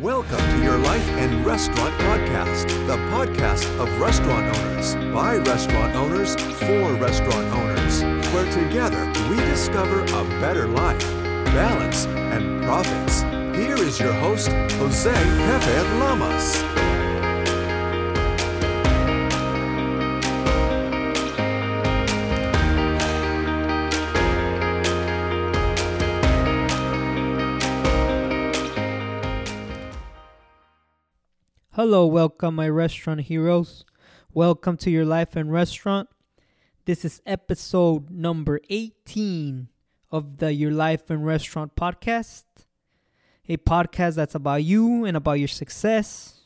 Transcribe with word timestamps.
Welcome 0.00 0.38
to 0.38 0.62
your 0.62 0.78
Life 0.78 1.06
and 1.10 1.44
Restaurant 1.44 1.92
Podcast, 2.00 2.66
the 2.86 2.96
podcast 3.12 3.66
of 3.78 4.00
restaurant 4.00 4.56
owners, 4.56 4.94
by 5.14 5.36
restaurant 5.36 5.94
owners, 5.94 6.34
for 6.34 6.94
restaurant 6.94 7.52
owners, 7.52 8.02
where 8.32 8.50
together 8.50 9.04
we 9.28 9.36
discover 9.36 10.02
a 10.02 10.24
better 10.40 10.66
life, 10.66 10.98
balance, 11.44 12.06
and 12.06 12.64
profits. 12.64 13.20
Here 13.54 13.76
is 13.76 14.00
your 14.00 14.14
host, 14.14 14.48
Jose 14.48 15.12
Pepe 15.12 15.98
Lamas. 15.98 16.71
Hello, 31.74 32.04
welcome, 32.04 32.56
my 32.56 32.68
restaurant 32.68 33.22
heroes. 33.22 33.86
Welcome 34.34 34.76
to 34.76 34.90
your 34.90 35.06
life 35.06 35.36
and 35.36 35.50
restaurant. 35.50 36.10
This 36.84 37.02
is 37.02 37.22
episode 37.24 38.10
number 38.10 38.60
18 38.68 39.68
of 40.10 40.36
the 40.36 40.52
Your 40.52 40.70
Life 40.70 41.08
and 41.08 41.24
Restaurant 41.24 41.74
podcast. 41.74 42.44
A 43.48 43.56
podcast 43.56 44.16
that's 44.16 44.34
about 44.34 44.64
you 44.64 45.06
and 45.06 45.16
about 45.16 45.38
your 45.38 45.48
success 45.48 46.42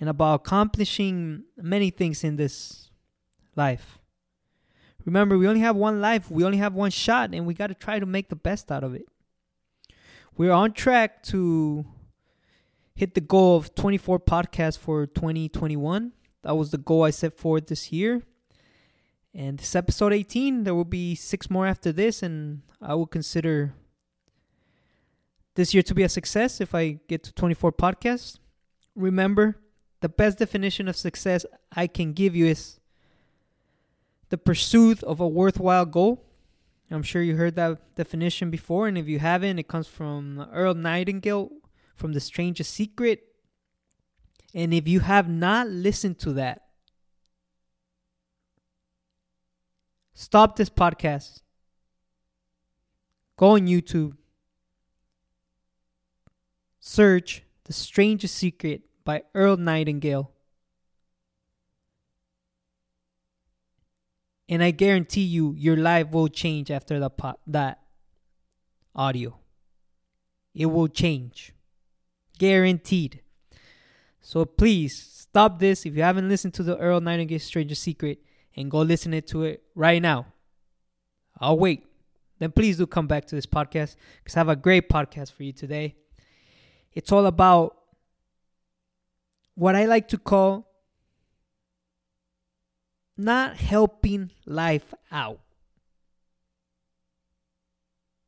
and 0.00 0.08
about 0.08 0.40
accomplishing 0.40 1.44
many 1.56 1.90
things 1.90 2.24
in 2.24 2.34
this 2.34 2.90
life. 3.54 4.00
Remember, 5.04 5.38
we 5.38 5.46
only 5.46 5.60
have 5.60 5.76
one 5.76 6.00
life, 6.00 6.28
we 6.28 6.42
only 6.42 6.58
have 6.58 6.74
one 6.74 6.90
shot, 6.90 7.32
and 7.32 7.46
we 7.46 7.54
got 7.54 7.68
to 7.68 7.74
try 7.74 8.00
to 8.00 8.06
make 8.06 8.30
the 8.30 8.34
best 8.34 8.72
out 8.72 8.82
of 8.82 8.96
it. 8.96 9.06
We're 10.36 10.50
on 10.50 10.72
track 10.72 11.22
to 11.26 11.86
hit 12.94 13.14
the 13.14 13.20
goal 13.20 13.56
of 13.56 13.74
24 13.74 14.20
podcasts 14.20 14.78
for 14.78 15.06
2021. 15.06 16.12
That 16.42 16.56
was 16.56 16.70
the 16.70 16.78
goal 16.78 17.02
I 17.02 17.10
set 17.10 17.36
forward 17.36 17.66
this 17.66 17.90
year. 17.90 18.22
And 19.34 19.58
this 19.58 19.74
episode 19.74 20.12
18, 20.12 20.62
there 20.62 20.74
will 20.74 20.84
be 20.84 21.14
six 21.16 21.50
more 21.50 21.66
after 21.66 21.90
this, 21.90 22.22
and 22.22 22.62
I 22.80 22.94
will 22.94 23.06
consider 23.06 23.74
this 25.56 25.74
year 25.74 25.82
to 25.82 25.94
be 25.94 26.04
a 26.04 26.08
success 26.08 26.60
if 26.60 26.74
I 26.74 27.00
get 27.08 27.24
to 27.24 27.32
24 27.32 27.72
podcasts. 27.72 28.38
Remember, 28.94 29.56
the 30.00 30.08
best 30.08 30.38
definition 30.38 30.86
of 30.86 30.96
success 30.96 31.44
I 31.72 31.88
can 31.88 32.12
give 32.12 32.36
you 32.36 32.46
is 32.46 32.78
the 34.28 34.38
pursuit 34.38 35.02
of 35.02 35.18
a 35.18 35.26
worthwhile 35.26 35.86
goal. 35.86 36.24
I'm 36.90 37.02
sure 37.02 37.22
you 37.22 37.36
heard 37.36 37.56
that 37.56 37.96
definition 37.96 38.50
before, 38.50 38.86
and 38.86 38.96
if 38.96 39.08
you 39.08 39.18
haven't, 39.18 39.58
it 39.58 39.66
comes 39.66 39.88
from 39.88 40.46
Earl 40.52 40.74
Nightingale 40.74 41.50
from 41.94 42.12
The 42.12 42.20
Strangest 42.20 42.72
Secret. 42.72 43.24
And 44.52 44.72
if 44.72 44.86
you 44.86 45.00
have 45.00 45.28
not 45.28 45.68
listened 45.68 46.18
to 46.20 46.32
that, 46.34 46.62
stop 50.14 50.56
this 50.56 50.70
podcast. 50.70 51.42
Go 53.36 53.50
on 53.50 53.66
YouTube. 53.66 54.16
Search 56.78 57.42
The 57.64 57.72
Strangest 57.72 58.34
Secret 58.34 58.82
by 59.04 59.22
Earl 59.34 59.56
Nightingale. 59.56 60.30
And 64.48 64.62
I 64.62 64.70
guarantee 64.70 65.22
you, 65.22 65.54
your 65.56 65.76
life 65.76 66.10
will 66.10 66.28
change 66.28 66.70
after 66.70 67.00
the 67.00 67.08
po- 67.08 67.38
that 67.46 67.80
audio. 68.94 69.38
It 70.54 70.66
will 70.66 70.88
change. 70.88 71.53
Guaranteed. 72.38 73.20
So 74.20 74.44
please 74.44 74.96
stop 74.96 75.58
this 75.58 75.84
if 75.86 75.94
you 75.96 76.02
haven't 76.02 76.28
listened 76.28 76.54
to 76.54 76.62
the 76.62 76.78
Earl 76.78 77.00
Nightingale 77.00 77.38
Stranger 77.38 77.74
Secret 77.74 78.18
and 78.56 78.70
go 78.70 78.78
listen 78.80 79.20
to 79.20 79.42
it 79.44 79.62
right 79.74 80.00
now. 80.00 80.26
I'll 81.38 81.58
wait. 81.58 81.84
Then 82.38 82.52
please 82.52 82.78
do 82.78 82.86
come 82.86 83.06
back 83.06 83.26
to 83.26 83.34
this 83.34 83.46
podcast 83.46 83.96
because 84.22 84.36
I 84.36 84.40
have 84.40 84.48
a 84.48 84.56
great 84.56 84.88
podcast 84.88 85.32
for 85.32 85.42
you 85.42 85.52
today. 85.52 85.96
It's 86.92 87.12
all 87.12 87.26
about 87.26 87.76
what 89.54 89.74
I 89.76 89.86
like 89.86 90.08
to 90.08 90.18
call 90.18 90.68
not 93.16 93.56
helping 93.56 94.30
life 94.44 94.92
out. 95.12 95.40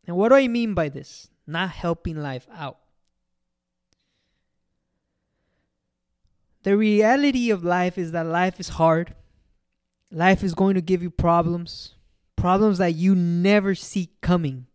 And 0.07 0.17
what 0.17 0.29
do 0.29 0.37
I 0.37 0.47
mean 0.47 0.75
by 0.75 0.89
this? 0.89 1.29
Not 1.47 1.71
helping 1.71 2.17
life 2.17 2.47
out. 2.55 2.79
The 6.67 6.77
reality 6.77 7.51
of 7.51 7.63
life 7.63 7.97
is 7.97 8.11
that 8.11 8.27
life 8.27 8.59
is 8.59 8.71
hard. 8.71 9.15
Life 10.11 10.43
is 10.43 10.53
going 10.53 10.75
to 10.75 10.81
give 10.81 11.01
you 11.01 11.11
problems, 11.11 11.95
problems 12.35 12.79
that 12.79 12.97
you 12.97 13.15
never 13.15 13.77
see 13.77 14.11
coming. 14.21 14.67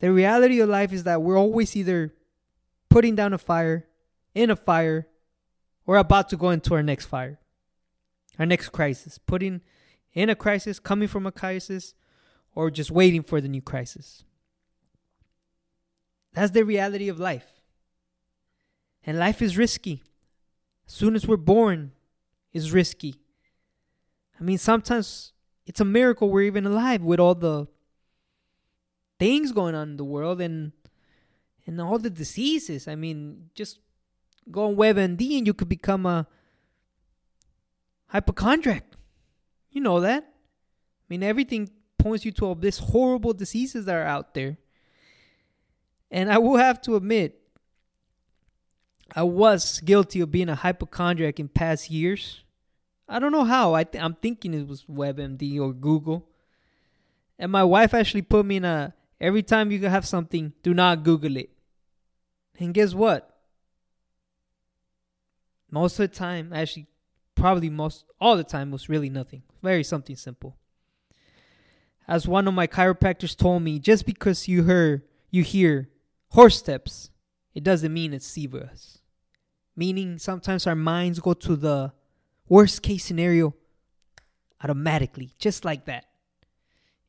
The 0.00 0.12
reality 0.12 0.60
of 0.60 0.68
life 0.68 0.92
is 0.92 1.04
that 1.04 1.22
we're 1.22 1.38
always 1.38 1.74
either 1.74 2.12
putting 2.90 3.14
down 3.14 3.32
a 3.32 3.38
fire, 3.38 3.86
in 4.34 4.50
a 4.50 4.56
fire, 4.56 5.08
or 5.86 5.96
about 5.96 6.28
to 6.28 6.36
go 6.36 6.50
into 6.50 6.74
our 6.74 6.82
next 6.82 7.06
fire, 7.06 7.40
our 8.38 8.44
next 8.44 8.68
crisis. 8.68 9.16
Putting 9.16 9.62
in 10.12 10.28
a 10.28 10.34
crisis, 10.34 10.78
coming 10.78 11.08
from 11.08 11.24
a 11.24 11.32
crisis, 11.32 11.94
or 12.54 12.70
just 12.70 12.90
waiting 12.90 13.22
for 13.22 13.40
the 13.40 13.48
new 13.48 13.62
crisis. 13.62 14.24
That's 16.34 16.52
the 16.52 16.66
reality 16.66 17.08
of 17.08 17.18
life. 17.18 17.61
And 19.04 19.18
life 19.18 19.42
is 19.42 19.56
risky. 19.56 20.02
As 20.86 20.92
soon 20.94 21.14
as 21.14 21.26
we're 21.26 21.36
born, 21.36 21.92
is 22.52 22.72
risky. 22.72 23.16
I 24.38 24.42
mean, 24.42 24.58
sometimes 24.58 25.32
it's 25.66 25.80
a 25.80 25.84
miracle 25.84 26.30
we're 26.30 26.42
even 26.42 26.66
alive 26.66 27.02
with 27.02 27.20
all 27.20 27.34
the 27.34 27.66
things 29.18 29.52
going 29.52 29.74
on 29.74 29.90
in 29.90 29.96
the 29.96 30.04
world 30.04 30.40
and 30.40 30.72
and 31.66 31.80
all 31.80 31.98
the 31.98 32.10
diseases. 32.10 32.88
I 32.88 32.96
mean, 32.96 33.50
just 33.54 33.78
go 34.50 34.66
on 34.66 34.76
WebMD 34.76 35.38
and 35.38 35.46
you 35.46 35.54
could 35.54 35.68
become 35.68 36.06
a 36.06 36.26
hypochondriac. 38.08 38.84
You 39.70 39.80
know 39.80 40.00
that. 40.00 40.24
I 40.24 41.04
mean, 41.08 41.22
everything 41.22 41.70
points 41.98 42.24
you 42.24 42.32
to 42.32 42.46
all 42.46 42.54
these 42.56 42.78
horrible 42.78 43.32
diseases 43.32 43.84
that 43.84 43.94
are 43.94 44.04
out 44.04 44.34
there. 44.34 44.58
And 46.10 46.30
I 46.30 46.38
will 46.38 46.56
have 46.56 46.80
to 46.82 46.96
admit, 46.96 47.40
I 49.14 49.22
was 49.24 49.80
guilty 49.80 50.20
of 50.20 50.30
being 50.30 50.48
a 50.48 50.54
hypochondriac 50.54 51.38
in 51.38 51.48
past 51.48 51.90
years. 51.90 52.44
I 53.08 53.18
don't 53.18 53.32
know 53.32 53.44
how. 53.44 53.74
I 53.74 53.84
th- 53.84 54.02
I'm 54.02 54.14
thinking 54.14 54.54
it 54.54 54.66
was 54.66 54.84
WebMD 54.84 55.60
or 55.60 55.72
Google. 55.72 56.28
And 57.38 57.52
my 57.52 57.64
wife 57.64 57.92
actually 57.92 58.22
put 58.22 58.46
me 58.46 58.56
in 58.56 58.64
a 58.64 58.94
every 59.20 59.42
time 59.42 59.70
you 59.70 59.80
have 59.86 60.06
something, 60.06 60.52
do 60.62 60.72
not 60.72 61.02
Google 61.02 61.36
it. 61.36 61.50
And 62.58 62.72
guess 62.72 62.94
what? 62.94 63.28
Most 65.70 65.98
of 65.98 66.10
the 66.10 66.16
time, 66.16 66.52
actually, 66.52 66.86
probably 67.34 67.68
most 67.68 68.04
all 68.20 68.36
the 68.36 68.44
time 68.44 68.70
was 68.70 68.88
really 68.88 69.10
nothing. 69.10 69.42
Very 69.62 69.84
something 69.84 70.16
simple. 70.16 70.56
As 72.08 72.26
one 72.26 72.48
of 72.48 72.54
my 72.54 72.66
chiropractors 72.66 73.36
told 73.36 73.62
me, 73.62 73.78
just 73.78 74.06
because 74.06 74.48
you 74.48 74.64
hear 74.64 75.04
you 75.30 75.42
hear 75.42 75.88
horse 76.30 76.58
steps, 76.58 77.10
it 77.54 77.62
doesn't 77.62 77.92
mean 77.92 78.14
it's 78.14 78.26
serious. 78.26 79.01
Meaning 79.74 80.18
sometimes 80.18 80.66
our 80.66 80.74
minds 80.74 81.18
go 81.18 81.32
to 81.34 81.56
the 81.56 81.92
worst 82.48 82.82
case 82.82 83.04
scenario 83.04 83.54
automatically, 84.62 85.32
just 85.38 85.64
like 85.64 85.86
that. 85.86 86.06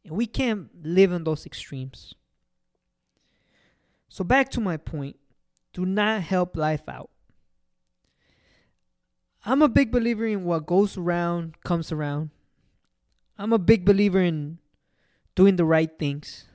And 0.06 0.16
we 0.16 0.25
can't 0.25 0.69
live 0.84 1.12
in 1.12 1.23
those 1.23 1.46
extremes. 1.46 2.16
So, 4.09 4.23
back 4.23 4.49
to 4.52 4.61
my 4.61 4.78
point 4.78 5.17
do 5.73 5.85
not 5.85 6.22
help 6.22 6.55
life 6.55 6.87
out. 6.87 7.09
I'm 9.46 9.61
a 9.61 9.67
big 9.67 9.91
believer 9.91 10.26
in 10.26 10.46
what 10.46 10.66
goes 10.66 10.97
around 10.97 11.61
comes 11.64 11.91
around. 11.91 12.29
I'm 13.37 13.52
a 13.52 13.59
big 13.59 13.84
believer 13.84 14.22
in 14.22 14.59
doing 15.35 15.55
the 15.55 15.66
right 15.66 15.91
things. 15.97 16.46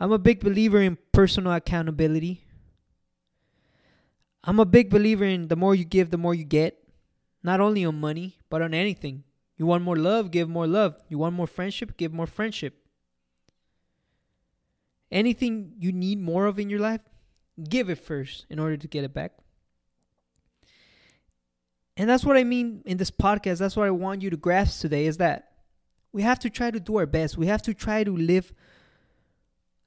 I'm 0.00 0.10
a 0.10 0.18
big 0.18 0.40
believer 0.40 0.80
in 0.80 0.98
personal 1.12 1.52
accountability. 1.52 2.44
I'm 4.44 4.58
a 4.58 4.64
big 4.64 4.90
believer 4.90 5.24
in 5.24 5.48
the 5.48 5.56
more 5.56 5.74
you 5.74 5.84
give, 5.84 6.10
the 6.10 6.18
more 6.18 6.34
you 6.34 6.44
get. 6.44 6.78
Not 7.42 7.60
only 7.60 7.84
on 7.84 8.00
money, 8.00 8.38
but 8.50 8.62
on 8.62 8.74
anything. 8.74 9.24
You 9.56 9.66
want 9.66 9.84
more 9.84 9.96
love, 9.96 10.30
give 10.30 10.48
more 10.48 10.66
love. 10.66 11.02
You 11.08 11.18
want 11.18 11.34
more 11.34 11.46
friendship, 11.46 11.96
give 11.96 12.12
more 12.12 12.26
friendship. 12.26 12.74
Anything 15.10 15.74
you 15.78 15.92
need 15.92 16.20
more 16.20 16.46
of 16.46 16.58
in 16.58 16.70
your 16.70 16.80
life, 16.80 17.02
give 17.68 17.90
it 17.90 17.98
first 17.98 18.46
in 18.48 18.58
order 18.58 18.76
to 18.76 18.88
get 18.88 19.04
it 19.04 19.12
back. 19.12 19.32
And 21.96 22.08
that's 22.08 22.24
what 22.24 22.36
I 22.36 22.44
mean 22.44 22.82
in 22.86 22.96
this 22.96 23.10
podcast. 23.10 23.58
That's 23.58 23.76
what 23.76 23.86
I 23.86 23.90
want 23.90 24.22
you 24.22 24.30
to 24.30 24.36
grasp 24.36 24.80
today 24.80 25.06
is 25.06 25.18
that 25.18 25.52
we 26.12 26.22
have 26.22 26.38
to 26.40 26.50
try 26.50 26.70
to 26.70 26.80
do 26.80 26.96
our 26.96 27.06
best. 27.06 27.36
We 27.36 27.46
have 27.46 27.62
to 27.62 27.74
try 27.74 28.04
to 28.04 28.16
live 28.16 28.52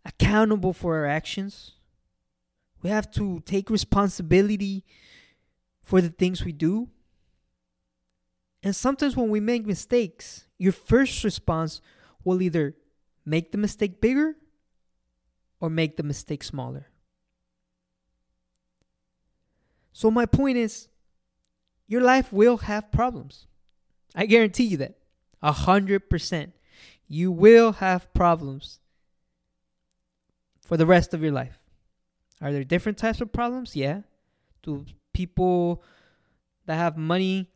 accountable 0.05 0.73
for 0.73 0.97
our 0.97 1.05
actions. 1.05 1.73
We 2.85 2.91
have 2.91 3.09
to 3.13 3.39
take 3.47 3.71
responsibility 3.71 4.85
for 5.81 6.01
the 6.01 6.09
things 6.09 6.45
we 6.45 6.51
do. 6.51 6.87
And 8.61 8.75
sometimes 8.75 9.17
when 9.17 9.29
we 9.29 9.39
make 9.39 9.65
mistakes, 9.65 10.45
your 10.59 10.71
first 10.71 11.23
response 11.23 11.81
will 12.23 12.43
either 12.43 12.75
make 13.25 13.51
the 13.51 13.57
mistake 13.57 14.01
bigger 14.01 14.35
or 15.59 15.71
make 15.71 15.97
the 15.97 16.03
mistake 16.03 16.43
smaller. 16.43 16.85
So, 19.91 20.11
my 20.11 20.27
point 20.27 20.59
is 20.59 20.87
your 21.87 22.01
life 22.01 22.31
will 22.31 22.57
have 22.57 22.91
problems. 22.91 23.47
I 24.13 24.27
guarantee 24.27 24.65
you 24.65 24.77
that. 24.77 24.99
A 25.41 25.51
hundred 25.51 26.07
percent. 26.07 26.53
You 27.07 27.31
will 27.31 27.71
have 27.71 28.13
problems 28.13 28.79
for 30.61 30.77
the 30.77 30.85
rest 30.85 31.15
of 31.15 31.23
your 31.23 31.31
life. 31.31 31.64
Are 32.41 32.51
there 32.51 32.63
different 32.63 32.97
types 32.97 33.21
of 33.21 33.31
problems? 33.31 33.75
Yeah. 33.75 34.01
Do 34.63 34.85
people 35.13 35.83
that 36.65 36.75
have 36.75 36.97
money 36.97 37.49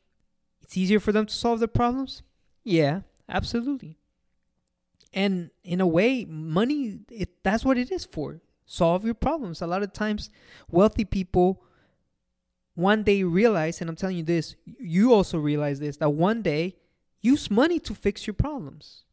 it's 0.61 0.77
easier 0.77 0.99
for 0.99 1.11
them 1.11 1.25
to 1.25 1.33
solve 1.33 1.57
their 1.59 1.67
problems? 1.67 2.21
Yeah, 2.63 3.01
absolutely. 3.27 3.97
And 5.11 5.49
in 5.63 5.81
a 5.81 5.87
way, 5.87 6.25
money 6.25 6.99
it 7.09 7.43
that's 7.43 7.65
what 7.65 7.77
it 7.77 7.91
is 7.91 8.05
for. 8.05 8.41
Solve 8.67 9.03
your 9.03 9.15
problems. 9.15 9.63
A 9.63 9.67
lot 9.67 9.81
of 9.81 9.93
times 9.93 10.29
wealthy 10.69 11.05
people 11.05 11.63
one 12.75 13.01
day 13.01 13.23
realize, 13.23 13.81
and 13.81 13.89
I'm 13.89 13.95
telling 13.95 14.17
you 14.17 14.23
this, 14.23 14.55
you 14.79 15.11
also 15.11 15.39
realize 15.39 15.79
this, 15.79 15.97
that 15.97 16.11
one 16.11 16.43
day 16.43 16.75
use 17.19 17.49
money 17.49 17.79
to 17.79 17.95
fix 17.95 18.27
your 18.27 18.35
problems. 18.35 19.05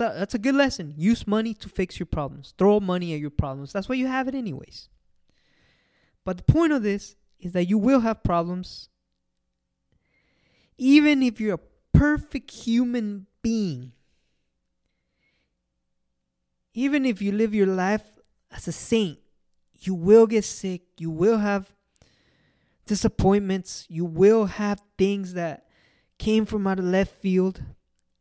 That's 0.00 0.16
a, 0.16 0.18
that's 0.18 0.34
a 0.34 0.38
good 0.38 0.54
lesson. 0.54 0.94
Use 0.96 1.26
money 1.26 1.52
to 1.54 1.68
fix 1.68 1.98
your 1.98 2.06
problems. 2.06 2.54
Throw 2.56 2.80
money 2.80 3.12
at 3.12 3.20
your 3.20 3.30
problems. 3.30 3.72
That's 3.72 3.88
why 3.88 3.96
you 3.96 4.06
have 4.06 4.28
it, 4.28 4.34
anyways. 4.34 4.88
But 6.24 6.38
the 6.38 6.42
point 6.42 6.72
of 6.72 6.82
this 6.82 7.16
is 7.38 7.52
that 7.52 7.66
you 7.66 7.76
will 7.76 8.00
have 8.00 8.22
problems. 8.22 8.88
Even 10.78 11.22
if 11.22 11.38
you're 11.38 11.56
a 11.56 11.98
perfect 11.98 12.50
human 12.50 13.26
being, 13.42 13.92
even 16.72 17.04
if 17.04 17.20
you 17.20 17.32
live 17.32 17.54
your 17.54 17.66
life 17.66 18.04
as 18.50 18.66
a 18.68 18.72
saint, 18.72 19.18
you 19.80 19.94
will 19.94 20.26
get 20.26 20.44
sick. 20.44 20.82
You 20.96 21.10
will 21.10 21.38
have 21.38 21.74
disappointments. 22.86 23.86
You 23.90 24.06
will 24.06 24.46
have 24.46 24.80
things 24.96 25.34
that 25.34 25.66
came 26.18 26.46
from 26.46 26.66
out 26.66 26.78
of 26.78 26.86
left 26.86 27.16
field. 27.20 27.62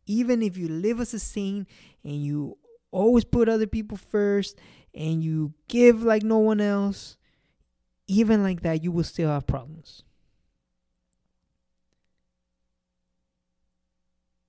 Even 0.09 0.41
if 0.41 0.57
you 0.57 0.67
live 0.67 0.99
as 0.99 1.13
a 1.13 1.19
saint 1.19 1.67
and 2.03 2.25
you 2.25 2.57
always 2.89 3.23
put 3.23 3.47
other 3.47 3.67
people 3.67 3.95
first 3.95 4.57
and 4.91 5.23
you 5.23 5.53
give 5.67 6.01
like 6.01 6.23
no 6.23 6.39
one 6.39 6.59
else, 6.59 7.15
even 8.07 8.41
like 8.41 8.61
that, 8.61 8.83
you 8.83 8.91
will 8.91 9.03
still 9.03 9.29
have 9.29 9.45
problems. 9.45 10.01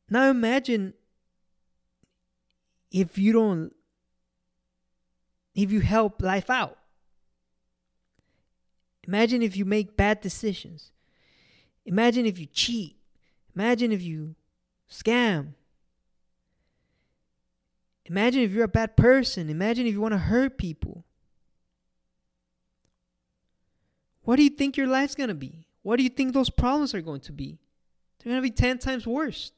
Now 0.09 0.31
imagine 0.31 0.95
if 2.91 3.19
you 3.19 3.35
don't, 3.35 3.75
if 5.55 5.71
you 5.71 5.81
help 5.81 6.23
life 6.23 6.49
out. 6.49 6.79
Imagine 9.07 9.43
if 9.43 9.59
you 9.59 9.67
make 9.67 9.95
bad 9.95 10.23
decisions. 10.23 10.91
Imagine 11.85 12.25
if 12.25 12.39
you 12.39 12.47
cheat. 12.47 12.97
Imagine 13.55 13.93
if 13.93 14.01
you 14.01 14.37
scam. 14.91 15.55
Imagine 18.05 18.43
if 18.43 18.51
you're 18.51 18.65
a 18.65 18.69
bad 18.69 18.97
person. 18.97 19.49
Imagine 19.49 19.87
if 19.87 19.93
you 19.93 20.01
want 20.01 20.13
to 20.13 20.19
hurt 20.19 20.59
people. 20.59 21.05
What 24.23 24.37
do 24.37 24.43
you 24.43 24.51
think 24.51 24.77
your 24.77 24.87
life's 24.87 25.15
going 25.15 25.29
to 25.29 25.35
be? 25.35 25.67
What 25.83 25.97
do 25.97 26.03
you 26.03 26.09
think 26.09 26.35
those 26.35 26.51
problems 26.51 26.95
are 26.95 27.01
going 27.01 27.21
to 27.23 27.33
be? 27.33 27.59
They're 28.19 28.33
going 28.33 28.43
to 28.43 28.49
be 28.49 28.55
10 28.55 28.79
times 28.79 29.07
worse. 29.07 29.53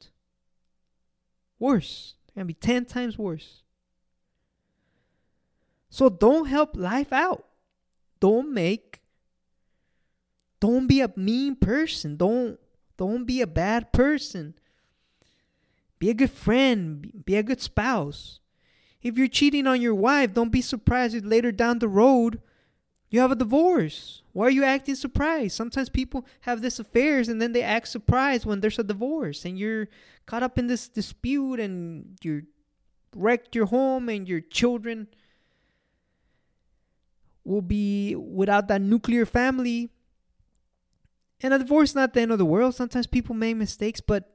Worse. 1.59 2.15
They're 2.27 2.43
going 2.43 2.47
to 2.47 2.53
be 2.53 2.59
10 2.59 2.85
times 2.85 3.17
worse. 3.17 3.63
So 5.89 6.09
don't 6.09 6.47
help 6.47 6.75
life 6.75 7.11
out. 7.11 7.45
Don't 8.19 8.53
make 8.53 9.03
don't 10.63 10.87
be 10.87 11.01
a 11.01 11.11
mean 11.17 11.57
person. 11.57 12.15
Don't 12.15 12.57
don't 12.95 13.25
be 13.25 13.41
a 13.41 13.47
bad 13.47 13.91
person. 13.91 14.53
Be 16.03 16.09
a 16.09 16.13
good 16.13 16.31
friend. 16.31 17.23
Be 17.23 17.37
a 17.37 17.43
good 17.43 17.61
spouse. 17.61 18.41
If 19.01 19.17
you're 19.17 19.29
cheating 19.29 19.65
on 19.65 19.79
your 19.79 19.95
wife, 19.95 20.33
don't 20.33 20.51
be 20.51 20.61
surprised 20.61 21.15
if 21.15 21.23
later 21.23 21.49
down 21.49 21.79
the 21.79 21.87
road 21.87 22.41
you 23.09 23.21
have 23.21 23.31
a 23.31 23.37
divorce. 23.37 24.21
Why 24.33 24.47
are 24.47 24.49
you 24.49 24.65
acting 24.65 24.95
surprised? 24.95 25.55
Sometimes 25.55 25.87
people 25.87 26.25
have 26.41 26.61
this 26.61 26.77
affairs 26.77 27.29
and 27.29 27.41
then 27.41 27.53
they 27.53 27.63
act 27.63 27.87
surprised 27.87 28.45
when 28.45 28.59
there's 28.59 28.77
a 28.77 28.83
divorce 28.83 29.45
and 29.45 29.57
you're 29.57 29.87
caught 30.25 30.43
up 30.43 30.57
in 30.57 30.67
this 30.67 30.89
dispute 30.89 31.61
and 31.61 32.17
you 32.21 32.47
wrecked 33.15 33.55
your 33.55 33.67
home 33.67 34.09
and 34.09 34.27
your 34.27 34.41
children 34.41 35.07
will 37.45 37.61
be 37.61 38.13
without 38.13 38.67
that 38.67 38.81
nuclear 38.81 39.25
family 39.25 39.89
and 41.39 41.53
a 41.53 41.59
divorce 41.59 41.91
is 41.91 41.95
not 41.95 42.13
the 42.13 42.19
end 42.19 42.33
of 42.33 42.39
the 42.39 42.45
world. 42.45 42.75
Sometimes 42.75 43.07
people 43.07 43.33
make 43.35 43.55
mistakes, 43.55 44.01
but 44.01 44.32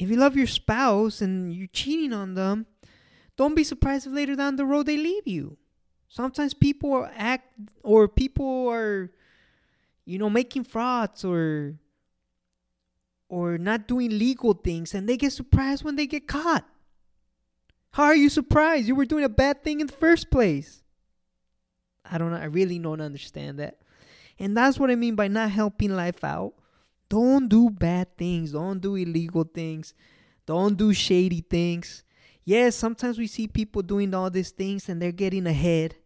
if 0.00 0.08
you 0.08 0.16
love 0.16 0.34
your 0.34 0.46
spouse 0.46 1.20
and 1.20 1.52
you're 1.52 1.68
cheating 1.68 2.14
on 2.14 2.34
them, 2.34 2.64
don't 3.36 3.54
be 3.54 3.62
surprised 3.62 4.06
if 4.06 4.14
later 4.14 4.34
down 4.34 4.56
the 4.56 4.64
road 4.64 4.86
they 4.86 4.96
leave 4.96 5.26
you. 5.26 5.58
Sometimes 6.08 6.54
people 6.54 7.06
act 7.14 7.46
or 7.82 8.08
people 8.08 8.68
are, 8.68 9.10
you 10.06 10.18
know, 10.18 10.30
making 10.30 10.64
frauds 10.64 11.22
or 11.22 11.74
or 13.28 13.58
not 13.58 13.86
doing 13.86 14.18
legal 14.18 14.54
things 14.54 14.94
and 14.94 15.06
they 15.06 15.18
get 15.18 15.32
surprised 15.32 15.84
when 15.84 15.96
they 15.96 16.06
get 16.06 16.26
caught. 16.26 16.64
How 17.92 18.04
are 18.04 18.16
you 18.16 18.30
surprised? 18.30 18.88
You 18.88 18.94
were 18.94 19.04
doing 19.04 19.24
a 19.24 19.28
bad 19.28 19.62
thing 19.62 19.80
in 19.80 19.86
the 19.86 19.92
first 19.92 20.30
place. 20.30 20.82
I 22.10 22.16
don't 22.16 22.30
know. 22.30 22.38
I 22.38 22.44
really 22.44 22.78
don't 22.78 23.02
understand 23.02 23.58
that. 23.58 23.78
And 24.38 24.56
that's 24.56 24.78
what 24.78 24.90
I 24.90 24.94
mean 24.94 25.14
by 25.14 25.28
not 25.28 25.50
helping 25.50 25.94
life 25.94 26.24
out. 26.24 26.54
Don't 27.10 27.48
do 27.48 27.68
bad 27.68 28.16
things. 28.16 28.52
Don't 28.52 28.80
do 28.80 28.94
illegal 28.94 29.44
things. 29.44 29.92
Don't 30.46 30.78
do 30.78 30.94
shady 30.94 31.42
things. 31.42 32.04
Yes, 32.44 32.76
sometimes 32.76 33.18
we 33.18 33.26
see 33.26 33.46
people 33.46 33.82
doing 33.82 34.14
all 34.14 34.30
these 34.30 34.50
things 34.50 34.88
and 34.88 35.02
they're 35.02 35.12
getting 35.12 35.46
ahead. 35.46 35.96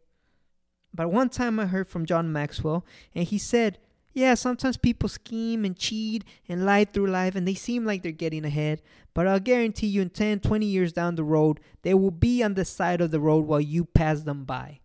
But 0.93 1.13
one 1.13 1.29
time 1.29 1.61
I 1.61 1.67
heard 1.67 1.89
from 1.89 2.07
John 2.07 2.33
Maxwell 2.33 2.85
and 3.15 3.27
he 3.27 3.39
said, 3.39 3.79
yeah, 4.15 4.35
sometimes 4.35 4.77
people 4.77 5.09
scheme 5.09 5.65
and 5.65 5.77
cheat 5.77 6.25
and 6.49 6.65
lie 6.65 6.85
through 6.85 7.09
life 7.09 7.35
and 7.35 7.47
they 7.47 7.55
seem 7.55 7.85
like 7.85 8.03
they're 8.03 8.13
getting 8.13 8.45
ahead. 8.45 8.81
But 9.13 9.27
I'll 9.27 9.41
guarantee 9.41 9.89
you 9.89 10.03
in 10.03 10.11
10, 10.11 10.41
20 10.41 10.65
years 10.65 10.93
down 10.93 11.17
the 11.17 11.25
road, 11.25 11.61
they 11.83 11.95
will 11.95 12.13
be 12.13 12.43
on 12.43 12.55
the 12.55 12.65
side 12.65 13.01
of 13.01 13.11
the 13.11 13.21
road 13.21 13.45
while 13.45 13.61
you 13.61 13.85
pass 13.85 14.23
them 14.23 14.45
by. 14.45 14.81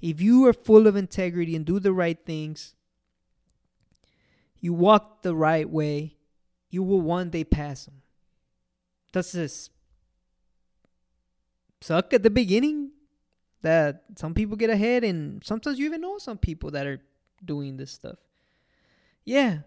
If 0.00 0.20
you 0.20 0.46
are 0.46 0.52
full 0.52 0.86
of 0.86 0.96
integrity 0.96 1.56
and 1.56 1.64
do 1.64 1.80
the 1.80 1.92
right 1.92 2.18
things, 2.24 2.74
you 4.60 4.72
walk 4.72 5.22
the 5.22 5.34
right 5.34 5.68
way, 5.68 6.16
you 6.70 6.82
will 6.82 7.00
one 7.00 7.30
day 7.30 7.44
pass 7.44 7.84
them. 7.84 8.02
Does 9.12 9.32
this 9.32 9.70
suck 11.80 12.12
at 12.12 12.22
the 12.22 12.30
beginning? 12.30 12.92
That 13.62 14.04
some 14.16 14.34
people 14.34 14.56
get 14.56 14.70
ahead, 14.70 15.02
and 15.02 15.42
sometimes 15.44 15.80
you 15.80 15.86
even 15.86 16.00
know 16.00 16.18
some 16.18 16.38
people 16.38 16.70
that 16.70 16.86
are 16.86 17.00
doing 17.44 17.76
this 17.76 17.90
stuff. 17.90 18.18
Yeah. 19.24 19.58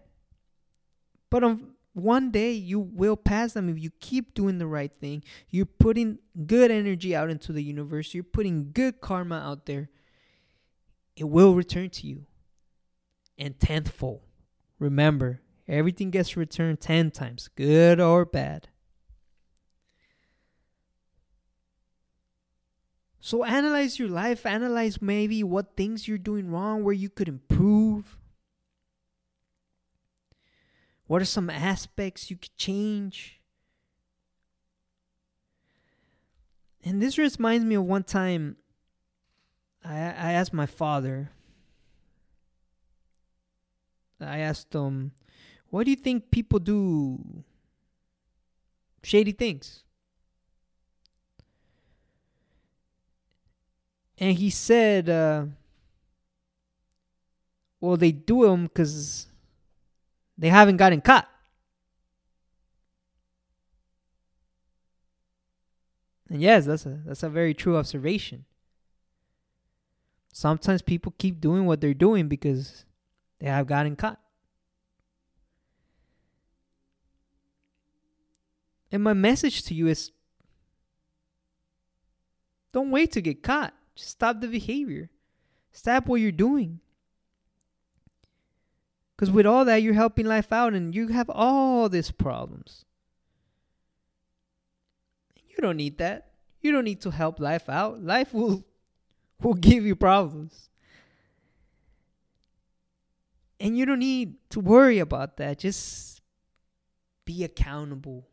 But 1.28 1.44
on 1.44 1.74
one 1.92 2.30
day 2.30 2.52
you 2.52 2.80
will 2.80 3.18
pass 3.18 3.52
them 3.52 3.68
if 3.68 3.78
you 3.78 3.90
keep 4.00 4.32
doing 4.32 4.56
the 4.56 4.66
right 4.66 4.92
thing. 4.98 5.24
You're 5.50 5.66
putting 5.66 6.20
good 6.46 6.70
energy 6.70 7.14
out 7.14 7.28
into 7.28 7.52
the 7.52 7.62
universe. 7.62 8.14
You're 8.14 8.24
putting 8.24 8.72
good 8.72 9.02
karma 9.02 9.36
out 9.36 9.66
there 9.66 9.90
it 11.16 11.24
will 11.24 11.54
return 11.54 11.90
to 11.90 12.06
you 12.06 12.24
and 13.38 13.58
tenfold. 13.58 14.22
Remember, 14.82 15.40
everything 15.68 16.10
gets 16.10 16.36
returned 16.36 16.80
10 16.80 17.12
times, 17.12 17.48
good 17.54 18.00
or 18.00 18.24
bad. 18.24 18.66
So 23.20 23.44
analyze 23.44 24.00
your 24.00 24.08
life, 24.08 24.44
analyze 24.44 25.00
maybe 25.00 25.44
what 25.44 25.76
things 25.76 26.08
you're 26.08 26.18
doing 26.18 26.50
wrong, 26.50 26.82
where 26.82 26.92
you 26.92 27.08
could 27.08 27.28
improve. 27.28 28.18
What 31.06 31.22
are 31.22 31.26
some 31.26 31.48
aspects 31.48 32.28
you 32.28 32.36
could 32.36 32.56
change? 32.56 33.40
And 36.82 37.00
this 37.00 37.18
reminds 37.18 37.64
me 37.64 37.76
of 37.76 37.84
one 37.84 38.02
time 38.02 38.56
I 39.84 39.94
I 39.94 40.32
asked 40.32 40.52
my 40.52 40.66
father. 40.66 41.30
I 44.22 44.38
asked 44.38 44.74
him, 44.74 45.12
"Why 45.70 45.84
do 45.84 45.90
you 45.90 45.96
think 45.96 46.30
people 46.30 46.58
do 46.58 47.44
shady 49.02 49.32
things?" 49.32 49.82
and 54.22 54.38
he 54.38 54.50
said, 54.50 55.08
uh, 55.08 55.46
well, 57.80 57.96
they 57.96 58.12
do 58.12 58.46
them 58.46 58.64
because 58.64 59.26
they 60.38 60.48
haven't 60.48 60.76
gotten 60.76 61.00
caught. 61.00 61.28
And 66.28 66.40
yes, 66.40 66.66
that's 66.66 66.86
a 66.86 67.00
that's 67.04 67.24
a 67.24 67.28
very 67.28 67.52
true 67.52 67.76
observation. 67.76 68.44
Sometimes 70.32 70.82
people 70.82 71.12
keep 71.18 71.40
doing 71.40 71.66
what 71.66 71.80
they're 71.80 71.92
doing 71.92 72.28
because 72.28 72.84
have 73.50 73.66
gotten 73.66 73.96
caught. 73.96 74.18
And 78.90 79.02
my 79.02 79.14
message 79.14 79.62
to 79.64 79.74
you 79.74 79.86
is 79.86 80.12
don't 82.72 82.90
wait 82.90 83.12
to 83.12 83.20
get 83.20 83.42
caught. 83.42 83.74
Just 83.94 84.10
stop 84.10 84.40
the 84.40 84.48
behavior. 84.48 85.10
Stop 85.72 86.06
what 86.06 86.20
you're 86.20 86.32
doing. 86.32 86.80
Because 89.16 89.30
with 89.30 89.46
all 89.46 89.64
that, 89.64 89.82
you're 89.82 89.94
helping 89.94 90.26
life 90.26 90.52
out 90.52 90.74
and 90.74 90.94
you 90.94 91.08
have 91.08 91.30
all 91.30 91.88
these 91.88 92.10
problems. 92.10 92.84
You 95.48 95.56
don't 95.60 95.76
need 95.76 95.98
that. 95.98 96.32
You 96.60 96.72
don't 96.72 96.84
need 96.84 97.00
to 97.02 97.10
help 97.10 97.40
life 97.40 97.68
out. 97.68 98.02
Life 98.02 98.32
will 98.32 98.64
will 99.42 99.54
give 99.54 99.84
you 99.84 99.96
problems. 99.96 100.70
And 103.62 103.78
you 103.78 103.86
don't 103.86 104.00
need 104.00 104.34
to 104.50 104.58
worry 104.58 104.98
about 104.98 105.36
that. 105.36 105.60
Just 105.60 106.20
be 107.24 107.44
accountable. 107.44 108.26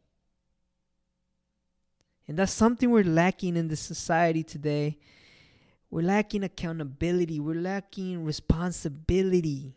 And 2.27 2.35
that's 2.35 2.51
something 2.51 2.89
we're 2.89 3.03
lacking 3.03 3.55
in 3.55 3.67
the 3.67 3.75
society 3.75 4.41
today. 4.41 4.97
We're 5.91 6.01
lacking 6.01 6.43
accountability. 6.43 7.39
We're 7.39 7.61
lacking 7.61 8.25
responsibility. 8.25 9.75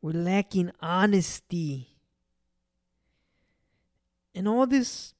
We're 0.00 0.12
lacking 0.12 0.72
honesty. 0.80 1.98
And 4.34 4.48
all 4.48 4.66
these 4.66 5.12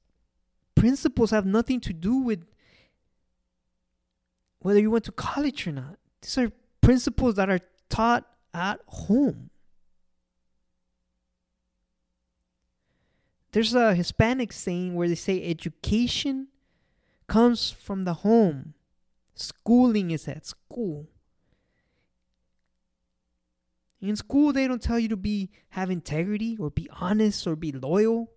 principles 0.75 1.33
have 1.33 1.45
nothing 1.45 1.81
to 1.81 1.93
do 1.93 2.17
with 2.17 2.47
whether 4.61 4.81
you 4.81 4.91
went 4.91 5.05
to 5.05 5.13
college 5.13 5.67
or 5.67 5.73
not. 5.73 5.99
These 6.23 6.39
are 6.39 6.53
principles 6.81 7.35
that 7.35 7.51
are 7.51 7.61
taught 7.91 8.25
at 8.55 8.81
home. 8.87 9.51
There's 13.53 13.75
a 13.75 13.95
Hispanic 13.95 14.53
saying 14.53 14.95
where 14.95 15.09
they 15.09 15.15
say 15.15 15.43
education 15.49 16.49
comes 17.27 17.71
from 17.71 18.05
the 18.05 18.15
home. 18.15 18.75
Schooling 19.35 20.11
is 20.11 20.27
at 20.29 20.47
school. 20.47 21.09
In 24.01 24.17
school, 24.17 24.53
they 24.53 24.67
don't 24.69 24.83
tell 24.83 24.99
you 24.99 25.09
to 25.09 25.17
be 25.17 25.51
have 25.71 25.91
integrity 25.91 26.57
or 26.59 26.71
be 26.71 26.89
honest 27.01 27.47
or 27.47 27.57
be 27.57 27.73
loyal 27.73 28.31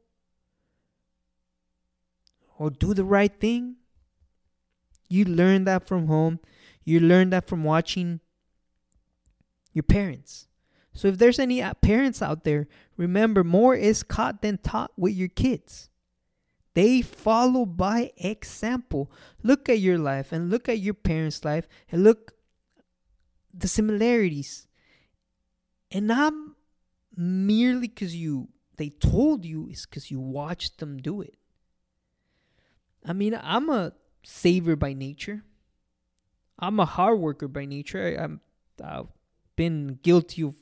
or 2.57 2.69
do 2.69 2.93
the 2.93 3.03
right 3.03 3.38
thing. 3.39 3.75
You 5.09 5.25
learn 5.25 5.65
that 5.65 5.88
from 5.88 6.07
home. 6.07 6.39
You 6.83 7.00
learn 7.00 7.31
that 7.31 7.47
from 7.47 7.63
watching 7.63 8.21
your 9.77 9.84
parents. 9.84 10.48
So 10.93 11.07
if 11.07 11.17
there's 11.17 11.39
any 11.39 11.63
parents 11.81 12.22
out 12.22 12.43
there, 12.43 12.67
remember 12.98 13.43
more 13.43 13.75
is 13.75 14.01
caught 14.03 14.41
than 14.41 14.57
taught 14.57 14.91
with 14.98 15.13
your 15.13 15.29
kids. 15.29 15.89
They 16.74 17.01
follow 17.01 17.65
by 17.65 18.12
example. 18.17 19.12
Look 19.43 19.69
at 19.69 19.79
your 19.79 20.00
life 20.00 20.31
and 20.31 20.50
look 20.50 20.67
at 20.67 20.79
your 20.79 20.96
parents' 20.96 21.46
life 21.46 21.67
and 21.91 22.03
look 22.03 22.34
the 23.53 23.67
similarities 23.67 24.67
and 25.91 26.07
not 26.07 26.34
merely 27.15 27.88
because 27.88 28.15
you 28.15 28.50
they 28.77 28.89
told 28.89 29.43
you 29.43 29.67
it's 29.72 29.86
because 29.86 30.12
you 30.12 30.19
watched 30.19 30.77
them 30.77 30.98
do 30.98 31.22
it 31.22 31.36
i 33.03 33.13
mean 33.13 33.38
i'm 33.41 33.69
a 33.69 33.91
saver 34.24 34.75
by 34.75 34.93
nature 34.93 35.43
i'm 36.60 36.79
a 36.79 36.86
hard 36.86 37.19
worker 37.19 37.48
by 37.48 37.65
nature 37.65 38.00
I, 38.19 38.24
i'm 38.24 38.41
i've 38.84 39.07
been 39.57 39.99
guilty 40.01 40.43
of 40.43 40.55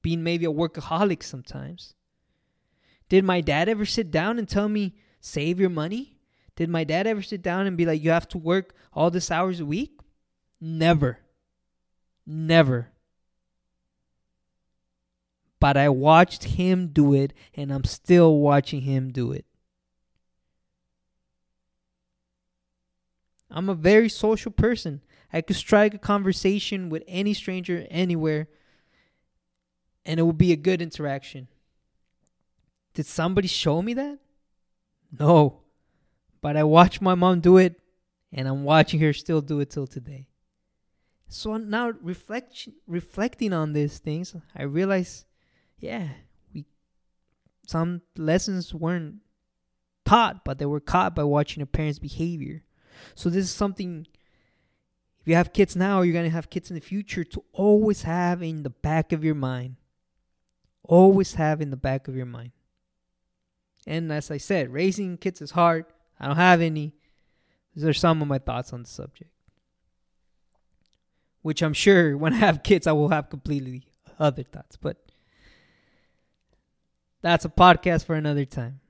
being 0.00 0.22
maybe 0.22 0.44
a 0.44 0.52
workaholic 0.52 1.24
sometimes. 1.24 1.94
Did 3.08 3.24
my 3.24 3.40
dad 3.40 3.68
ever 3.68 3.84
sit 3.84 4.12
down 4.12 4.38
and 4.38 4.48
tell 4.48 4.68
me 4.68 4.94
save 5.20 5.58
your 5.58 5.70
money 5.70 6.18
did 6.58 6.68
my 6.68 6.82
dad 6.82 7.06
ever 7.06 7.22
sit 7.22 7.40
down 7.40 7.68
and 7.68 7.76
be 7.76 7.86
like 7.86 8.02
you 8.02 8.10
have 8.10 8.26
to 8.30 8.36
work 8.36 8.74
all 8.92 9.12
this 9.12 9.30
hours 9.30 9.60
a 9.60 9.64
week 9.64 10.00
never. 10.60 11.20
Never. 12.26 12.88
But 15.60 15.76
I 15.76 15.88
watched 15.88 16.42
him 16.42 16.88
do 16.88 17.14
it 17.14 17.32
and 17.54 17.72
I'm 17.72 17.84
still 17.84 18.38
watching 18.38 18.80
him 18.80 19.12
do 19.12 19.30
it. 19.30 19.44
I'm 23.48 23.68
a 23.68 23.74
very 23.74 24.08
social 24.08 24.50
person. 24.50 25.00
I 25.32 25.40
could 25.40 25.56
strike 25.56 25.94
a 25.94 25.98
conversation 25.98 26.88
with 26.88 27.02
any 27.06 27.34
stranger 27.34 27.86
anywhere 27.90 28.48
and 30.06 30.18
it 30.18 30.22
would 30.22 30.38
be 30.38 30.52
a 30.52 30.56
good 30.56 30.80
interaction. 30.80 31.48
Did 32.94 33.06
somebody 33.06 33.48
show 33.48 33.82
me 33.82 33.94
that? 33.94 34.18
No. 35.18 35.60
But 36.40 36.56
I 36.56 36.64
watched 36.64 37.02
my 37.02 37.14
mom 37.14 37.40
do 37.40 37.58
it 37.58 37.80
and 38.32 38.48
I'm 38.48 38.64
watching 38.64 39.00
her 39.00 39.12
still 39.12 39.40
do 39.40 39.60
it 39.60 39.70
till 39.70 39.86
today. 39.86 40.28
So 41.28 41.58
now 41.58 41.92
reflection 42.00 42.74
reflecting 42.86 43.52
on 43.52 43.74
these 43.74 43.98
things, 43.98 44.34
I 44.56 44.62
realize 44.62 45.26
yeah, 45.78 46.08
we 46.54 46.64
some 47.66 48.00
lessons 48.16 48.74
weren't 48.74 49.16
taught, 50.06 50.44
but 50.44 50.58
they 50.58 50.66
were 50.66 50.80
caught 50.80 51.14
by 51.14 51.24
watching 51.24 51.62
a 51.62 51.66
parents' 51.66 51.98
behavior. 51.98 52.64
So 53.14 53.28
this 53.28 53.44
is 53.44 53.50
something 53.50 54.06
you 55.28 55.34
have 55.34 55.52
kids 55.52 55.76
now, 55.76 56.02
you're 56.02 56.14
gonna 56.14 56.30
have 56.30 56.50
kids 56.50 56.70
in 56.70 56.74
the 56.74 56.80
future 56.80 57.24
to 57.24 57.44
always 57.52 58.02
have 58.02 58.42
in 58.42 58.62
the 58.62 58.70
back 58.70 59.12
of 59.12 59.24
your 59.24 59.34
mind. 59.34 59.76
Always 60.82 61.34
have 61.34 61.60
in 61.60 61.70
the 61.70 61.76
back 61.76 62.08
of 62.08 62.16
your 62.16 62.26
mind. 62.26 62.52
And 63.86 64.12
as 64.12 64.30
I 64.30 64.36
said, 64.36 64.72
raising 64.72 65.16
kids 65.16 65.40
is 65.40 65.52
hard. 65.52 65.86
I 66.20 66.26
don't 66.26 66.36
have 66.36 66.60
any. 66.60 66.94
These 67.74 67.84
are 67.84 67.92
some 67.92 68.20
of 68.22 68.28
my 68.28 68.38
thoughts 68.38 68.72
on 68.72 68.82
the 68.82 68.88
subject. 68.88 69.30
Which 71.42 71.62
I'm 71.62 71.72
sure 71.72 72.16
when 72.18 72.32
I 72.32 72.36
have 72.36 72.62
kids, 72.62 72.86
I 72.86 72.92
will 72.92 73.08
have 73.08 73.30
completely 73.30 73.84
other 74.18 74.42
thoughts. 74.42 74.76
But 74.76 74.96
that's 77.22 77.44
a 77.44 77.50
podcast 77.50 78.04
for 78.04 78.14
another 78.14 78.44
time. 78.44 78.80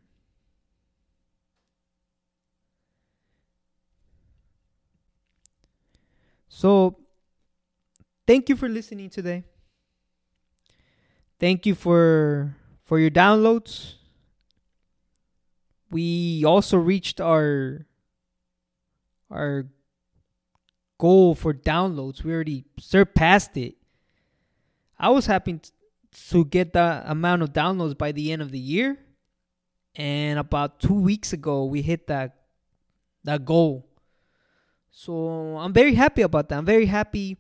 So, 6.59 6.97
thank 8.27 8.49
you 8.49 8.57
for 8.57 8.69
listening 8.69 9.11
today. 9.11 9.45
Thank 11.39 11.67
you 11.67 11.77
for 11.77 12.57
for 12.83 12.99
your 12.99 13.13
downloads. 13.13 13.95
We 15.89 16.43
also 16.45 16.77
reached 16.77 17.21
our 17.21 17.87
our 19.31 19.67
goal 20.99 21.37
for 21.37 21.55
downloads. 21.55 22.25
We 22.25 22.35
already 22.35 22.65
surpassed 22.81 23.57
it. 23.57 23.77
I 24.99 25.11
was 25.11 25.27
happy 25.27 25.61
to 26.31 26.45
get 26.45 26.73
the 26.73 27.05
amount 27.07 27.43
of 27.43 27.53
downloads 27.53 27.97
by 27.97 28.11
the 28.11 28.33
end 28.33 28.43
of 28.43 28.51
the 28.51 28.59
year. 28.59 28.99
And 29.95 30.41
about 30.41 30.81
two 30.81 31.01
weeks 31.01 31.33
ago, 31.33 31.67
we 31.67 31.83
hit 31.83 32.09
that 32.09 32.35
that 33.23 33.45
goal. 33.45 33.89
So 34.91 35.57
I'm 35.59 35.73
very 35.73 35.95
happy 35.95 36.23
about 36.23 36.49
that. 36.49 36.59
I'm 36.59 36.65
very 36.65 36.87
happy. 36.87 37.37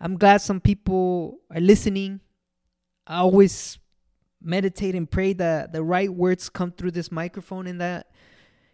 I'm 0.00 0.16
glad 0.16 0.40
some 0.40 0.60
people 0.60 1.38
are 1.50 1.60
listening. 1.60 2.20
I 3.06 3.18
always 3.18 3.78
meditate 4.42 4.94
and 4.94 5.10
pray 5.10 5.32
that 5.34 5.72
the 5.72 5.82
right 5.82 6.10
words 6.10 6.48
come 6.48 6.72
through 6.72 6.92
this 6.92 7.12
microphone 7.12 7.66
and 7.66 7.80
that 7.80 8.10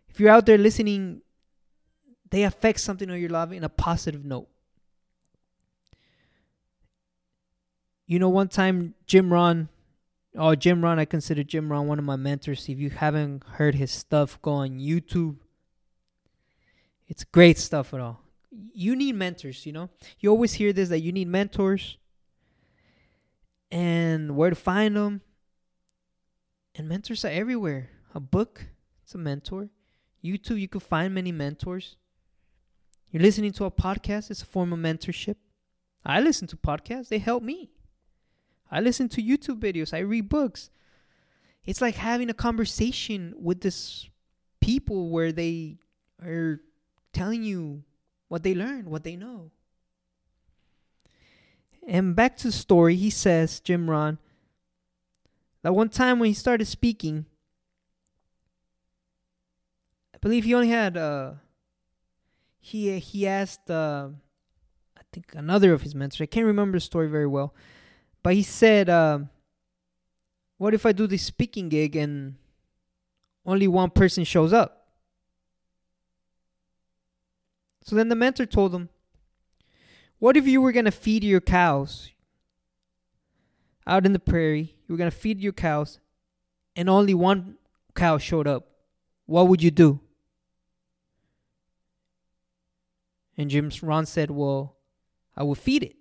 if 0.08 0.20
you're 0.20 0.30
out 0.30 0.46
there 0.46 0.58
listening, 0.58 1.22
they 2.30 2.44
affect 2.44 2.80
something 2.80 3.10
on 3.10 3.20
your 3.20 3.30
life 3.30 3.52
in 3.52 3.64
a 3.64 3.68
positive 3.68 4.24
note. 4.24 4.48
You 8.06 8.18
know, 8.20 8.28
one 8.28 8.48
time 8.48 8.94
Jim 9.06 9.32
Rohn, 9.32 9.68
oh 10.36 10.54
Jim 10.54 10.82
Rohn, 10.84 10.98
I 10.98 11.04
consider 11.04 11.42
Jim 11.42 11.72
Rohn 11.72 11.88
one 11.88 11.98
of 11.98 12.04
my 12.04 12.16
mentors. 12.16 12.68
If 12.68 12.78
you 12.78 12.90
haven't 12.90 13.42
heard 13.44 13.74
his 13.74 13.90
stuff, 13.90 14.40
go 14.42 14.52
on 14.52 14.78
YouTube. 14.78 15.36
It's 17.08 17.24
great 17.24 17.58
stuff 17.58 17.94
at 17.94 18.00
all. 18.00 18.20
You 18.72 18.96
need 18.96 19.14
mentors, 19.14 19.66
you 19.66 19.72
know. 19.72 19.90
You 20.18 20.30
always 20.30 20.54
hear 20.54 20.72
this 20.72 20.88
that 20.88 21.00
you 21.00 21.12
need 21.12 21.28
mentors, 21.28 21.98
and 23.70 24.36
where 24.36 24.50
to 24.50 24.56
find 24.56 24.96
them. 24.96 25.20
And 26.74 26.88
mentors 26.88 27.24
are 27.24 27.28
everywhere. 27.28 27.90
A 28.14 28.20
book, 28.20 28.66
it's 29.02 29.14
a 29.14 29.18
mentor. 29.18 29.70
YouTube, 30.24 30.60
you 30.60 30.68
can 30.68 30.80
find 30.80 31.14
many 31.14 31.32
mentors. 31.32 31.96
You're 33.10 33.22
listening 33.22 33.52
to 33.52 33.64
a 33.64 33.70
podcast, 33.70 34.30
it's 34.30 34.42
a 34.42 34.46
form 34.46 34.72
of 34.72 34.78
mentorship. 34.78 35.36
I 36.04 36.20
listen 36.20 36.46
to 36.48 36.56
podcasts, 36.56 37.08
they 37.08 37.18
help 37.18 37.42
me. 37.42 37.70
I 38.70 38.80
listen 38.80 39.08
to 39.10 39.22
YouTube 39.22 39.60
videos, 39.60 39.94
I 39.94 40.00
read 40.00 40.28
books. 40.28 40.70
It's 41.64 41.80
like 41.80 41.96
having 41.96 42.30
a 42.30 42.34
conversation 42.34 43.34
with 43.40 43.60
this 43.60 44.08
people 44.60 45.10
where 45.10 45.32
they 45.32 45.78
are 46.22 46.60
telling 47.16 47.42
you 47.42 47.82
what 48.28 48.42
they 48.42 48.54
learned, 48.54 48.86
what 48.88 49.02
they 49.02 49.16
know. 49.16 49.50
And 51.88 52.14
back 52.14 52.36
to 52.38 52.48
the 52.48 52.52
story, 52.52 52.94
he 52.96 53.08
says, 53.08 53.60
Jim 53.60 53.88
Rohn, 53.88 54.18
that 55.62 55.74
one 55.74 55.88
time 55.88 56.18
when 56.18 56.28
he 56.28 56.34
started 56.34 56.66
speaking, 56.66 57.24
I 60.14 60.18
believe 60.18 60.44
he 60.44 60.54
only 60.54 60.68
had 60.68 60.96
uh 60.96 61.32
he 62.58 62.98
he 62.98 63.26
asked 63.26 63.70
uh 63.70 64.08
I 64.96 65.02
think 65.12 65.34
another 65.34 65.72
of 65.72 65.82
his 65.82 65.94
mentors. 65.94 66.20
I 66.20 66.26
can't 66.26 66.46
remember 66.46 66.76
the 66.76 66.80
story 66.80 67.08
very 67.08 67.26
well. 67.26 67.54
But 68.22 68.34
he 68.34 68.42
said 68.42 68.90
uh, 68.90 69.20
what 70.58 70.74
if 70.74 70.84
I 70.84 70.92
do 70.92 71.06
this 71.06 71.22
speaking 71.22 71.70
gig 71.70 71.96
and 71.96 72.34
only 73.46 73.68
one 73.68 73.90
person 73.90 74.24
shows 74.24 74.52
up? 74.52 74.75
So 77.86 77.94
then 77.94 78.08
the 78.08 78.16
mentor 78.16 78.46
told 78.46 78.74
him, 78.74 78.88
What 80.18 80.36
if 80.36 80.44
you 80.48 80.60
were 80.60 80.72
going 80.72 80.86
to 80.86 80.90
feed 80.90 81.22
your 81.22 81.40
cows 81.40 82.10
out 83.86 84.04
in 84.04 84.12
the 84.12 84.18
prairie? 84.18 84.74
You 84.86 84.92
were 84.92 84.98
going 84.98 85.10
to 85.10 85.16
feed 85.16 85.40
your 85.40 85.52
cows 85.52 86.00
and 86.74 86.90
only 86.90 87.14
one 87.14 87.58
cow 87.94 88.18
showed 88.18 88.48
up. 88.48 88.66
What 89.26 89.46
would 89.46 89.62
you 89.62 89.70
do? 89.70 90.00
And 93.38 93.50
Jim 93.50 93.70
Rohn 93.80 94.04
said, 94.04 94.32
Well, 94.32 94.74
I 95.36 95.44
would 95.44 95.58
feed 95.58 95.84
it. 95.84 95.94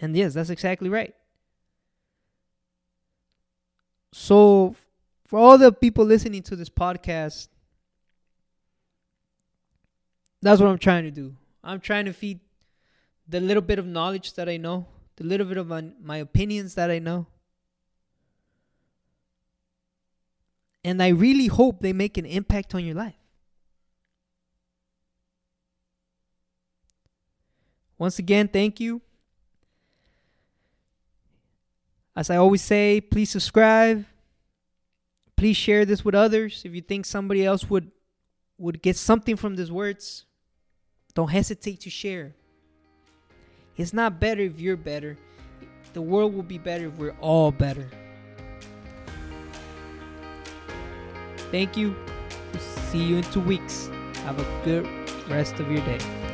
And 0.00 0.16
yes, 0.16 0.34
that's 0.34 0.50
exactly 0.50 0.88
right. 0.88 1.14
So, 4.12 4.74
for 5.24 5.38
all 5.38 5.56
the 5.56 5.70
people 5.70 6.04
listening 6.04 6.42
to 6.44 6.56
this 6.56 6.68
podcast, 6.68 7.48
that's 10.42 10.60
what 10.60 10.68
I'm 10.68 10.78
trying 10.78 11.04
to 11.04 11.10
do. 11.10 11.36
I'm 11.64 11.80
trying 11.80 12.04
to 12.04 12.12
feed 12.12 12.40
the 13.28 13.40
little 13.40 13.62
bit 13.62 13.78
of 13.78 13.86
knowledge 13.86 14.34
that 14.34 14.48
I 14.48 14.56
know, 14.56 14.86
the 15.16 15.24
little 15.24 15.46
bit 15.46 15.56
of 15.56 15.66
my, 15.66 15.84
my 16.02 16.18
opinions 16.18 16.74
that 16.74 16.90
I 16.90 16.98
know. 16.98 17.26
And 20.84 21.02
I 21.02 21.08
really 21.08 21.48
hope 21.48 21.80
they 21.80 21.92
make 21.92 22.16
an 22.16 22.26
impact 22.26 22.74
on 22.74 22.84
your 22.84 22.94
life. 22.94 23.16
Once 27.98 28.18
again, 28.18 28.46
thank 28.46 28.78
you. 28.78 29.00
As 32.14 32.30
I 32.30 32.36
always 32.36 32.62
say, 32.62 33.00
please 33.00 33.30
subscribe. 33.30 34.04
Please 35.36 35.56
share 35.56 35.84
this 35.84 36.04
with 36.04 36.14
others. 36.14 36.62
If 36.64 36.74
you 36.74 36.80
think 36.80 37.04
somebody 37.04 37.44
else 37.44 37.68
would 37.68 37.90
would 38.58 38.82
get 38.82 38.96
something 38.96 39.36
from 39.36 39.56
these 39.56 39.70
words, 39.70 40.24
don't 41.14 41.30
hesitate 41.30 41.80
to 41.80 41.90
share. 41.90 42.34
It's 43.76 43.92
not 43.92 44.18
better 44.18 44.42
if 44.42 44.58
you're 44.60 44.76
better. 44.76 45.18
The 45.92 46.02
world 46.02 46.34
will 46.34 46.42
be 46.42 46.58
better 46.58 46.86
if 46.86 46.94
we're 46.98 47.16
all 47.20 47.52
better. 47.52 47.88
Thank 51.50 51.76
you. 51.76 51.94
See 52.90 53.02
you 53.02 53.16
in 53.18 53.22
two 53.24 53.40
weeks. 53.40 53.88
Have 54.24 54.38
a 54.38 54.62
good 54.64 54.86
rest 55.28 55.54
of 55.54 55.70
your 55.70 55.84
day. 55.84 56.25